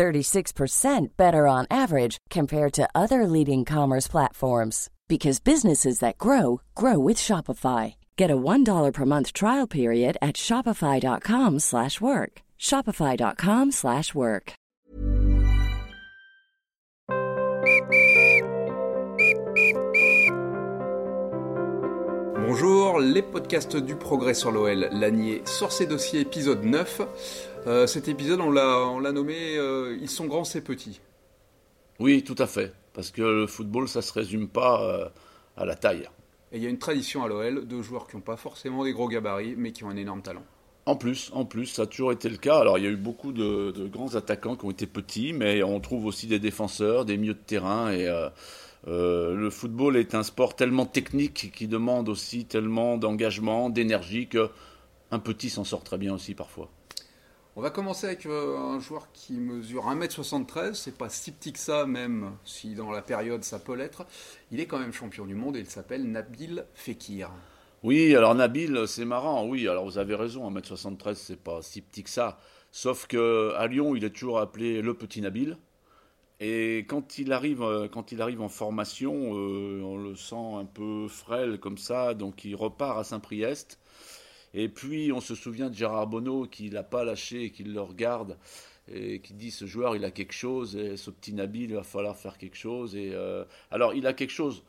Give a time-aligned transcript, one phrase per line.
[0.00, 6.98] 36% better on average compared to other leading commerce platforms because businesses that grow grow
[6.98, 7.96] with Shopify.
[8.16, 12.32] Get a $1 per month trial period at shopify.com/work.
[12.58, 14.52] shopify.com/work.
[22.50, 27.00] Bonjour, les podcasts du progrès sur l'OL, Lanier sur ses dossiers, épisode 9.
[27.66, 31.00] Euh, cet épisode, on l'a nommé euh, Ils sont grands, c'est petits.
[31.98, 32.72] Oui, tout à fait.
[32.94, 35.08] Parce que le football, ça ne se résume pas euh,
[35.56, 36.08] à la taille.
[36.52, 38.92] Et il y a une tradition à l'OL de joueurs qui n'ont pas forcément des
[38.92, 40.42] gros gabarits, mais qui ont un énorme talent.
[40.86, 42.58] En plus, en plus, ça a toujours été le cas.
[42.58, 45.78] Alors, il y a eu beaucoup de, grands attaquants qui ont été petits, mais on
[45.80, 47.92] trouve aussi des défenseurs, des milieux de terrain.
[47.92, 48.08] Et
[48.86, 54.48] le football est un sport tellement technique qui demande aussi tellement d'engagement, d'énergie que
[55.12, 56.70] un petit s'en sort très bien aussi parfois.
[57.60, 61.58] On va commencer avec euh, un joueur qui mesure 1m73, c'est pas si petit que
[61.58, 64.06] ça, même si dans la période ça peut l'être.
[64.50, 67.30] Il est quand même champion du monde et il s'appelle Nabil Fekir.
[67.82, 72.02] Oui, alors Nabil, c'est marrant, oui, alors vous avez raison, 1m73, c'est pas si petit
[72.02, 72.38] que ça.
[72.72, 75.58] Sauf que à Lyon, il est toujours appelé le petit Nabil.
[76.40, 80.64] Et quand il arrive, euh, quand il arrive en formation, euh, on le sent un
[80.64, 83.78] peu frêle comme ça, donc il repart à Saint-Priest.
[84.54, 88.36] Et puis, on se souvient de Gérard Bonneau qui l'a pas lâché, qui le regarde
[88.92, 91.82] et qui dit ce joueur, il a quelque chose, et ce petit Nabil, il va
[91.82, 92.96] falloir faire quelque chose.
[92.96, 94.64] Et euh, alors, il a quelque chose,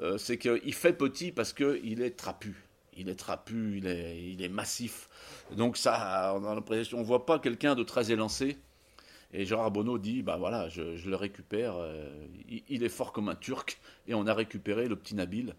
[0.00, 2.64] euh, c'est qu'il fait petit parce qu'il est trapu.
[2.94, 5.08] Il est trapu, il est, massif.
[5.56, 8.58] Donc ça, on a on voit pas quelqu'un de très élancé.
[9.32, 11.74] Et Gérard Bonneau dit, bah voilà, je, le récupère.
[11.76, 12.06] Euh,
[12.50, 15.54] il, il, est fort comme un Turc, et on a récupéré le petit Nabil.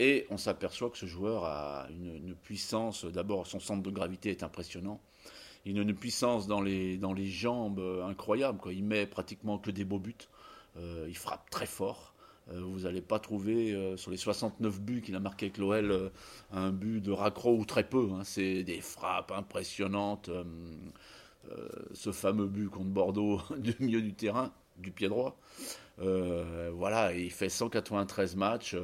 [0.00, 4.44] Et on s'aperçoit que ce joueur a une, puissance, d'abord son centre de gravité est
[4.44, 5.00] impressionnant,
[5.64, 8.72] il a une puissance dans les, jambes incroyable, quoi.
[8.72, 10.14] il met pratiquement que des beaux buts,
[10.76, 12.14] euh, il frappe très fort,
[12.52, 16.12] euh, vous n'allez pas trouver euh, sur les 69 buts qu'il a marqué avec l'OL
[16.52, 18.22] un but de raccro ou très peu, hein.
[18.24, 20.30] c'est des frappes impressionnantes,
[21.92, 25.36] ce fameux but contre Bordeaux du milieu du terrain, du pied droit,
[25.98, 28.76] voilà, il fait 193 matchs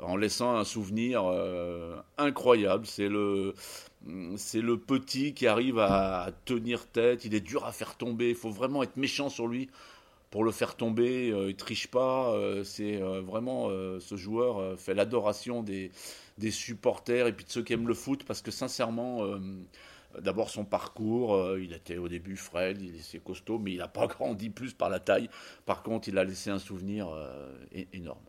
[0.00, 2.86] en laissant un souvenir euh, incroyable.
[2.86, 3.54] C'est le,
[4.36, 7.24] c'est le petit qui arrive à tenir tête.
[7.24, 8.30] Il est dur à faire tomber.
[8.30, 9.70] Il faut vraiment être méchant sur lui
[10.30, 11.30] pour le faire tomber.
[11.30, 12.32] Euh, il triche pas.
[12.32, 13.68] Euh, c'est vraiment
[14.00, 15.90] ce joueur fait l'adoration des,
[16.38, 19.22] des supporters et puis de ceux qui aiment le foot parce que sincèrement.
[20.22, 24.06] D'abord son parcours, il était au début frêle, il était costaud, mais il n'a pas
[24.06, 25.28] grandi plus par la taille.
[25.66, 27.08] Par contre, il a laissé un souvenir
[27.92, 28.22] énorme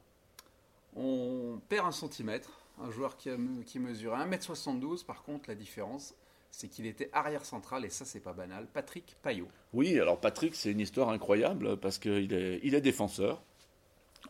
[1.76, 2.50] perd un centimètre.
[2.82, 3.30] Un joueur qui,
[3.66, 6.14] qui mesurait 1m72, par contre, la différence,
[6.52, 8.68] c'est qu'il était arrière central, et ça, c'est pas banal.
[8.74, 9.48] Patrick Payot.
[9.74, 13.42] Oui, alors Patrick, c'est une histoire incroyable, parce qu'il est, défenseur.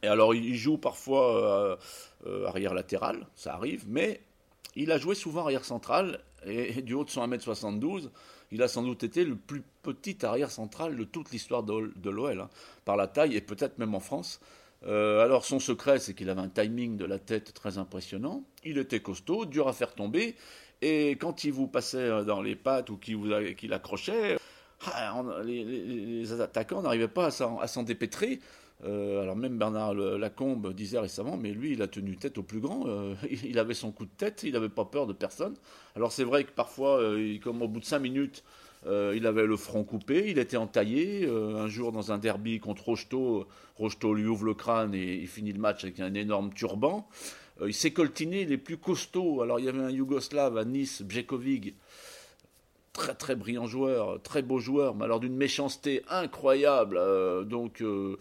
[0.01, 1.75] Et alors, il joue parfois euh,
[2.25, 4.21] euh, arrière latéral, ça arrive, mais
[4.75, 8.09] il a joué souvent arrière central, et, du haut de son 1m72,
[8.51, 12.39] il a sans doute été le plus petit arrière central de toute l'histoire de, l'OL,
[12.39, 12.49] hein,
[12.85, 14.39] par la taille, et peut-être même en France.
[14.85, 18.43] Euh, alors son secret, c'est qu'il avait un timing de la tête très impressionnant.
[18.63, 20.35] Il était costaud, dur à faire tomber.
[20.81, 24.37] Et quand il vous passait dans les pattes ou qu'il accrochait,
[24.87, 28.39] ah, les, attaquants n'arrivaient pas à s'en dépêtrer.
[28.83, 32.59] Euh, alors même Bernard Lacombe disait récemment, mais lui, il a tenu tête au plus
[32.59, 32.83] grand.
[32.87, 35.55] Euh, il avait son coup de tête, il n'avait pas peur de personne.
[35.95, 37.01] Alors c'est vrai que parfois,
[37.41, 38.43] comme au bout de cinq minutes,
[38.85, 41.25] euh, il avait le front coupé, il était entaillé.
[41.25, 43.47] Euh, un jour, dans un derby contre Rocheteau,
[43.77, 47.07] Rocheteau lui ouvre le crâne et il finit le match avec un énorme turban.
[47.61, 49.41] Euh, il s'est coltiné les plus costauds.
[49.41, 51.75] Alors, il y avait un Yougoslave à Nice, Bjekovic,
[52.95, 56.97] très très brillant joueur, très beau joueur, mais alors d'une méchanceté incroyable.
[56.97, 58.17] Euh, donc euh,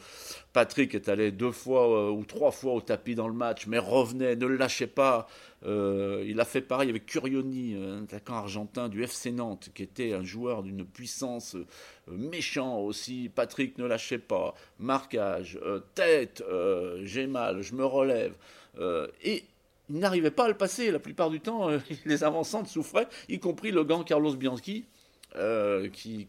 [0.53, 3.79] Patrick est allé deux fois euh, ou trois fois au tapis dans le match, mais
[3.79, 5.29] revenait, ne le lâchait pas.
[5.65, 10.25] il a fait pareil avec Curioni, un attaquant argentin du FC Nantes, qui était un
[10.25, 11.57] joueur d'une puissance
[12.09, 13.31] méchant aussi.
[13.35, 14.55] Patrick ne lâchait pas.
[14.79, 15.59] Marquage,
[15.95, 16.43] tête,
[17.03, 18.35] j'ai mal, je me relève.
[19.23, 19.45] et
[19.91, 20.91] il n'arrivait pas à le passer.
[20.91, 24.87] La plupart du temps, euh, les avancantes souffraient, y compris le gant Carlos Bianchi.
[25.37, 26.27] euh, qui,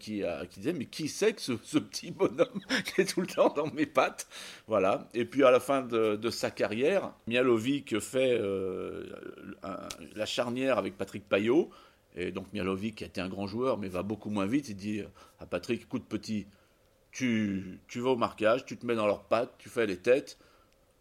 [0.58, 3.86] disait mais qui c'est que ce, petit bonhomme qui est tout le temps dans mes
[3.86, 4.28] pattes?
[4.68, 5.10] Voilà.
[5.14, 9.04] Et puis à la fin de, sa carrière, Mialovic fait euh,
[10.16, 11.70] la charnière avec Patrick Payot.
[12.18, 14.78] Et donc Mialovic, qui a été un grand joueur, mais va beaucoup moins vite, il
[14.78, 15.02] dit
[15.40, 16.48] à Patrick, écoute petit,
[17.12, 20.38] tu, tu vas au marquage, tu te mets dans leurs pattes, tu fais les têtes,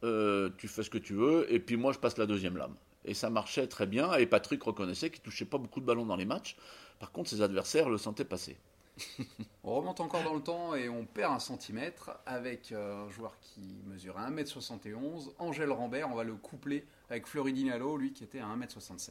[0.05, 2.75] euh, tu fais ce que tu veux, et puis moi je passe la deuxième lame.
[3.05, 6.17] Et ça marchait très bien, et Patrick reconnaissait qu'il touchait pas beaucoup de ballons dans
[6.17, 6.57] les matchs.
[6.99, 8.57] Par contre, ses adversaires le sentaient passer.
[9.65, 13.37] on remonte encore dans le temps et on perd un centimètre avec euh, un joueur
[13.41, 15.33] qui mesure 1m71.
[15.39, 19.11] Angèle Rambert, on va le coupler avec Floridinalo, lui qui était à 1m67.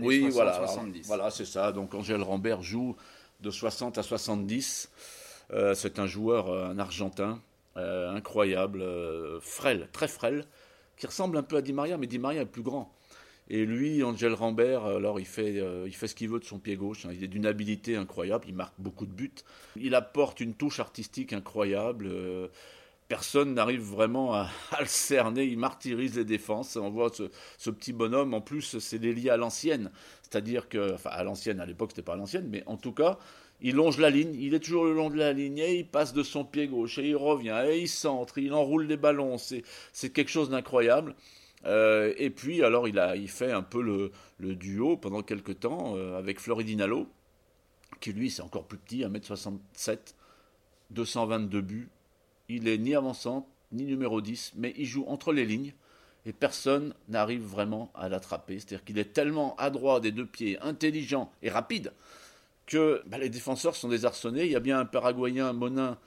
[0.00, 0.64] oui, voilà,
[1.04, 1.72] voilà c'est ça.
[1.72, 2.96] Donc Angèle Rambert joue
[3.40, 4.90] de 60 à 70.
[5.50, 7.40] Euh, c'est un joueur, euh, un Argentin,
[7.78, 8.84] incroyable,
[9.40, 10.44] frêle, très frêle,
[10.96, 12.92] qui ressemble un peu à Di Maria, mais Di Maria est plus grand.
[13.50, 16.58] Et lui, Angel Rambert, alors il fait, euh, il fait ce qu'il veut de son
[16.58, 17.06] pied gauche.
[17.06, 17.10] Hein.
[17.14, 19.32] Il est d'une habileté incroyable, il marque beaucoup de buts.
[19.76, 22.08] Il apporte une touche artistique incroyable.
[22.08, 22.48] Euh,
[23.08, 25.44] personne n'arrive vraiment à, le cerner.
[25.44, 26.76] Il martyrise les défenses.
[26.76, 28.34] On voit ce, petit bonhomme.
[28.34, 29.90] En plus, c'est des à l'ancienne.
[30.20, 33.18] C'est-à-dire que, enfin, à l'ancienne, à l'époque, c'était pas à l'ancienne, mais en tout cas,
[33.60, 36.12] il longe la ligne, il est toujours le long de la ligne, et il passe
[36.12, 40.12] de son pied gauche, et il revient, et il centre, il enroule des ballons, c'est
[40.12, 41.14] quelque chose d'incroyable.
[41.66, 45.96] Euh, et puis, alors, il, a, il fait un peu le, duo pendant quelques temps
[45.96, 47.08] euh, avec Floridinalo,
[48.00, 50.14] qui lui, c'est encore plus petit, 1m67,
[50.90, 51.88] 222 buts.
[52.48, 55.74] Il est ni avançant, ni numéro 10, mais il joue entre les lignes
[56.26, 58.58] et personne n'arrive vraiment à l'attraper.
[58.58, 61.92] C'est-à-dire qu'il est tellement adroit des deux pieds, intelligent et rapide,
[62.68, 64.44] que bah, les défenseurs sont désarçonnés.
[64.44, 65.98] Il y a bien un Paraguayen, Monin,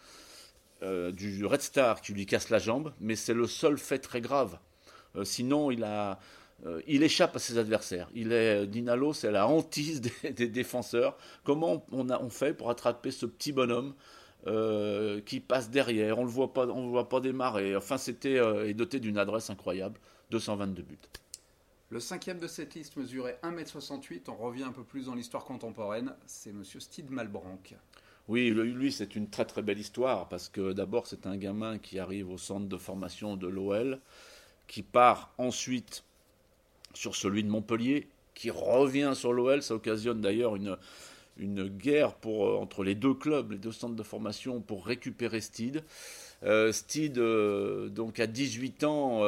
[0.84, 4.22] euh, du Red Star, qui lui casse la jambe, mais c'est le seul fait très
[4.22, 4.58] grave
[5.18, 6.20] euh, sinon, il, a,
[6.66, 8.08] euh, il échappe à ses adversaires.
[8.16, 11.18] Il est, Dinalo, c'est la hantise des, défenseurs.
[11.44, 13.94] Comment on, a, on, fait pour attraper ce petit bonhomme
[15.26, 16.18] qui passe derrière?
[16.18, 17.76] On ne le voit pas, on le voit pas démarrer.
[17.76, 18.40] Enfin, c'était
[18.74, 20.00] doté d'une adresse incroyable.
[20.32, 20.98] 222 buts.
[21.92, 24.30] Le cinquième de cette liste mesurait 1m68.
[24.30, 26.16] On revient un peu plus dans l'histoire contemporaine.
[26.26, 27.60] C'est Monsieur Steve Malbranc.
[28.30, 32.00] Oui, lui, c'est une très très belle histoire parce que d'abord, c'est un gamin qui
[32.00, 34.00] arrive au centre de formation de l'OL
[34.68, 36.06] qui part ensuite
[36.94, 39.62] sur celui de Montpellier, qui revient sur l'OL.
[39.62, 40.78] Ça occasionne d'ailleurs une,
[41.38, 45.84] une guerre euh, entre les deux clubs, les deux centres de formation, pour récupérer Steed.
[46.44, 49.22] Euh, Steed, euh, donc à 18 ans,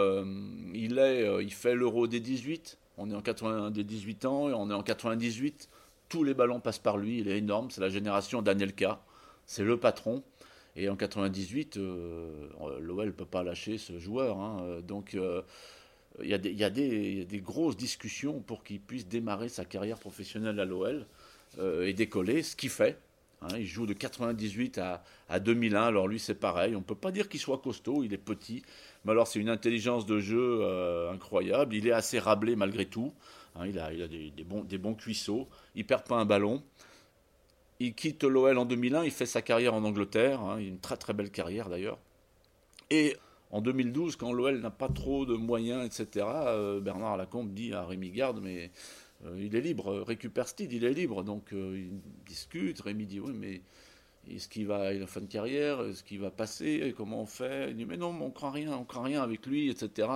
[0.73, 2.77] il, est, il fait l'Euro des 18.
[2.97, 5.69] On est en 80, des 18 ans et on est en 98.
[6.09, 7.19] Tous les ballons passent par lui.
[7.19, 7.71] Il est énorme.
[7.71, 9.01] C'est la génération d'Anelka.
[9.45, 10.23] C'est le patron.
[10.75, 14.39] Et en 98, euh, l'OL ne peut pas lâcher ce joueur.
[14.39, 14.81] Hein.
[14.81, 15.41] donc euh,
[16.21, 20.95] il y, a des grosses discussions pour qu'il puisse démarrer sa carrière professionnelle à l'OL
[20.95, 21.03] euh,
[21.59, 22.99] et décoller, ce qu'il fait.
[23.41, 23.57] Hein.
[23.57, 25.83] il joue de 98 à, à 2001.
[25.83, 26.75] Alors lui, c'est pareil.
[26.75, 28.03] On ne peut pas dire qu'il soit costaud.
[28.03, 28.63] Il est petit.
[29.05, 30.63] Mais alors, c'est une intelligence de jeu
[31.11, 31.75] incroyable.
[31.75, 33.13] Il est assez rablé malgré tout.
[33.55, 33.67] Hein.
[33.67, 35.47] il a, il a des, bons, des bons cuisseaux.
[35.75, 36.63] Il perd pas un ballon.
[37.79, 41.13] Il quitte l'OL en 2001, il fait sa carrière en Angleterre, hein, une très très
[41.13, 41.97] belle carrière d'ailleurs.
[42.89, 43.17] Et
[43.51, 47.83] en 2012, quand l'OL n'a pas trop de moyens, etc., euh, Bernard Lacombe dit à
[47.83, 48.67] Rémi Garde, mais euh,
[49.37, 51.23] il est libre, récupère Steed, il est libre.
[51.23, 53.61] Donc euh, il discute, Rémi dit, oui, mais
[54.29, 57.71] est-ce qu'il va, il a fin de carrière, est-ce qu'il va passer, comment on fait?
[57.71, 60.07] Il dit, mais non, on craint rien, on craint rien avec lui, etc.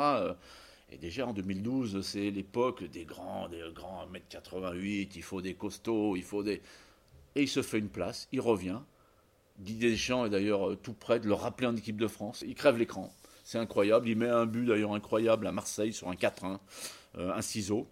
[0.90, 6.16] Et déjà en 2012, c'est l'époque des grands, des grands 1m88, il faut des costauds,
[6.16, 6.62] il faut des
[7.38, 8.80] et il se fait une place, il revient.
[9.60, 12.44] Didier Deschamps est d'ailleurs euh, tout près de le rappeler en équipe de France.
[12.48, 13.14] Il crève l'écran.
[13.44, 14.10] C'est incroyable.
[14.10, 16.58] Il met un but d'ailleurs incroyable à Marseille sur un 4-1,
[17.18, 17.88] euh, un ciseau.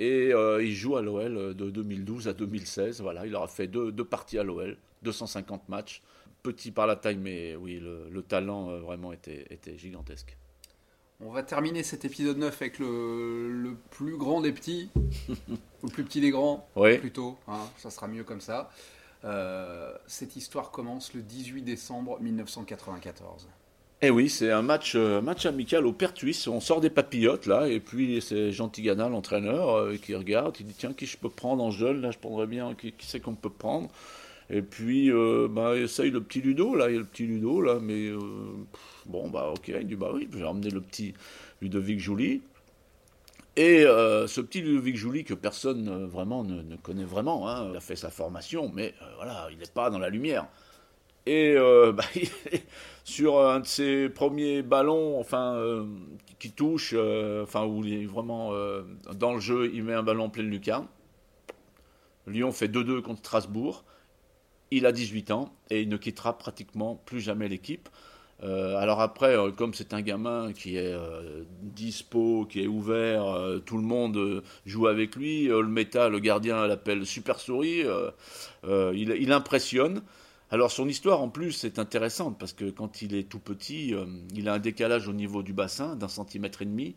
[0.00, 3.02] Et euh, il joue à l'OL de 2012 à 2016.
[3.02, 6.02] Voilà, il aura fait deux, parties à l'OL, 250 matchs.
[6.42, 10.38] Petit par la taille, mais oui, le, talent vraiment était, était gigantesque.
[11.20, 14.88] On va terminer cet épisode 9 avec le, plus grand des petits,
[15.28, 16.66] ou le plus petit des grands,
[16.98, 17.36] plutôt.
[17.46, 18.70] Hein, ça sera mieux comme ça.
[19.24, 23.48] Euh, cette histoire commence le 18 décembre 1994.
[24.02, 26.46] Eh oui, c'est un match, euh, match amical au Pertuis.
[26.48, 30.66] On sort des papillotes là, et puis c'est Jean Tigana, l'entraîneur, euh, qui regarde, il
[30.66, 32.00] dit tiens qui je peux prendre en jeune?
[32.00, 33.90] Là, je prendrais bien qui, qui c'est qu'on peut prendre?
[34.50, 37.60] Et puis, euh, bah, essaye le petit Ludo, là, il y a le petit Ludo,
[37.60, 38.18] là, mais euh,
[39.06, 41.14] bon, bah, ok, il dit, bah oui, j'ai ramené le petit
[41.60, 42.42] Ludovic Jouli.
[43.56, 47.96] Et ce petit Ludovic Jouli que personne vraiment ne, connaît vraiment, hein, il a fait
[47.96, 50.46] sa formation, mais voilà, il n'est pas dans la lumière.
[51.26, 51.54] Et
[51.92, 52.04] bah,
[53.04, 55.86] sur un de ses premiers ballons, enfin,
[56.38, 56.94] qui touche,
[57.42, 58.52] enfin, où il est vraiment
[59.14, 60.86] dans le jeu, il met un ballon en pleine lucarne.
[62.26, 63.84] Lyon fait 2-2 contre Strasbourg.
[64.70, 67.88] il a 18 ans et il ne quittera pratiquement plus jamais l'équipe.
[68.42, 73.24] Euh, alors après, euh, comme c'est un gamin qui est euh, dispo, qui est ouvert,
[73.66, 75.46] tout le monde joue avec lui.
[75.46, 77.84] le méta, le gardien l'appelle Super Souris.
[78.64, 80.02] Il, impressionne.
[80.50, 83.94] Alors son histoire en plus est intéressante parce que quand il est tout petit,
[84.34, 86.96] il a un décalage au niveau du bassin d'un centimètre et demi.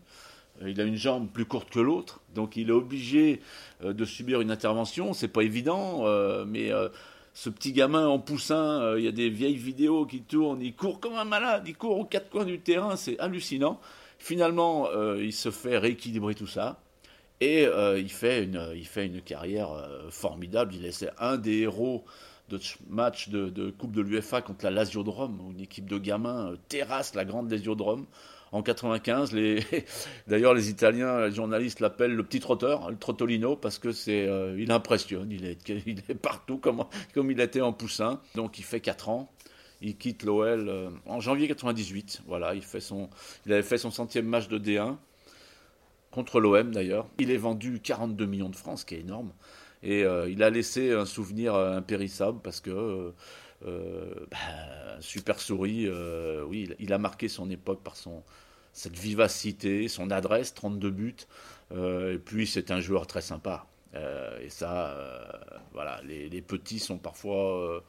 [0.64, 3.40] Il a une jambe plus courte que l'autre, donc il est obligé
[3.82, 5.12] de subir une intervention.
[5.12, 6.04] C'est pas évident,
[6.46, 6.72] mais
[7.34, 10.74] ce petit gamin en poussin, euh, il y a des vieilles vidéos qui tournent, il
[10.74, 13.80] court comme un malade, il court aux quatre coins du terrain, c'est hallucinant.
[14.20, 16.80] Finalement, euh, il se fait rééquilibrer tout ça.
[17.40, 19.68] Et euh, il, fait une, il fait une carrière
[20.10, 20.74] formidable.
[20.76, 22.04] Il est un des héros
[22.50, 27.14] de match de, Coupe de l'UFA contre la Lasiodrome, où une équipe de gamins terrasse
[27.14, 28.06] la grande Lasiodrome
[28.52, 29.32] en 95.
[29.32, 29.64] Les...
[30.28, 34.56] D'ailleurs, les Italiens, les journalistes l'appellent le petit trotteur, le trottolino, parce que c'est, euh,
[34.58, 35.30] il impressionne.
[35.30, 36.84] Il est, il est partout comme,
[37.14, 38.20] comme il était en poussin.
[38.34, 39.30] Donc, il fait 4 ans.
[39.80, 42.22] Il quitte l'OL euh, en janvier 98.
[42.26, 43.10] Voilà, il, fait son,
[43.44, 44.96] il avait fait son centième match de D1
[46.10, 47.08] contre l'OM d'ailleurs.
[47.18, 49.32] Il est vendu 42 millions de francs, ce qui est énorme.
[49.84, 53.12] Et euh, il a laissé un souvenir impérissable parce que
[53.62, 54.36] bah,
[55.00, 55.88] Super Souris,
[56.48, 58.22] oui, il a marqué son époque par son,
[58.74, 61.16] cette vivacité, son adresse, 32 buts.
[61.72, 63.66] Euh, et puis c'est un joueur très sympa.
[63.94, 65.24] Euh, et ça, euh,
[65.72, 67.82] voilà, les, petits sont parfois...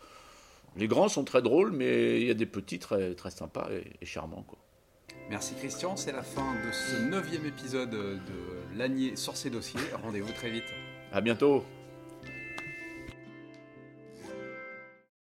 [0.78, 3.68] les grands sont très drôles, mais il y a des petits très, très sympas
[4.00, 4.46] et, charmants.
[4.48, 4.60] Quoi.
[5.30, 9.80] Merci Christian, c'est la fin de ce neuvième épisode de Lanier sur ses dossiers.
[10.04, 10.72] Rendez-vous très vite.
[11.12, 11.66] À bientôt.